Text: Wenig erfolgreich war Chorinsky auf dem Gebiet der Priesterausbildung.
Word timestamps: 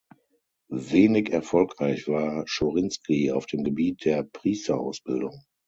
Wenig 0.73 1.29
erfolgreich 1.31 2.07
war 2.07 2.43
Chorinsky 2.49 3.31
auf 3.31 3.45
dem 3.45 3.63
Gebiet 3.63 4.03
der 4.05 4.23
Priesterausbildung. 4.23 5.43